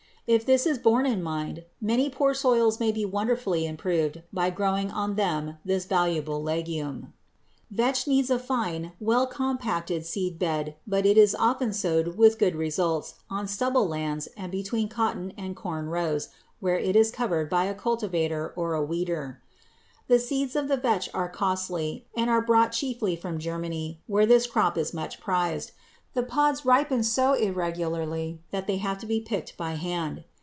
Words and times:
If 0.27 0.45
this 0.45 0.65
is 0.65 0.77
borne 0.77 1.05
in 1.05 1.21
mind, 1.21 1.65
many 1.81 2.09
poor 2.09 2.33
soils 2.33 2.79
may 2.79 2.93
be 2.93 3.03
wonderfully 3.03 3.65
improved 3.65 4.21
by 4.31 4.49
growing 4.49 4.89
on 4.89 5.15
them 5.15 5.57
this 5.65 5.83
valuable 5.83 6.41
legume. 6.41 7.11
[Illustration: 7.69 7.69
FIG. 7.69 7.77
235. 7.77 7.77
VETCH] 7.77 7.77
Vetch 7.77 8.07
needs 8.07 8.29
a 8.29 8.39
fine 8.39 8.91
well 9.01 9.27
compacted 9.27 10.05
seed 10.05 10.39
bed, 10.39 10.77
but 10.87 11.05
it 11.05 11.17
is 11.17 11.35
often 11.35 11.73
sowed 11.73 12.15
with 12.17 12.39
good 12.39 12.55
results 12.55 13.15
on 13.29 13.45
stubble 13.45 13.85
lands 13.89 14.29
and 14.37 14.53
between 14.53 14.87
cotton 14.87 15.33
and 15.37 15.57
corn 15.57 15.87
rows, 15.87 16.29
where 16.61 16.79
it 16.79 16.95
is 16.95 17.11
covered 17.11 17.49
by 17.49 17.65
a 17.65 17.75
cultivator 17.75 18.53
or 18.55 18.73
a 18.73 18.81
weeder. 18.85 19.41
The 20.07 20.19
seeds 20.19 20.55
of 20.55 20.69
the 20.69 20.77
vetch 20.77 21.09
are 21.13 21.27
costly 21.27 22.05
and 22.15 22.29
are 22.29 22.41
brought 22.41 22.71
chiefly 22.71 23.17
from 23.17 23.37
Germany, 23.37 23.99
where 24.07 24.25
this 24.27 24.47
crop 24.47 24.77
is 24.77 24.93
much 24.93 25.19
prized. 25.19 25.71
The 26.13 26.23
pods 26.23 26.65
ripen 26.65 27.03
so 27.03 27.35
irregularly 27.35 28.41
that 28.51 28.67
they 28.67 28.75
have 28.79 28.97
to 28.97 29.05
be 29.05 29.21
picked 29.21 29.55
by 29.55 29.75
hand. 29.75 30.25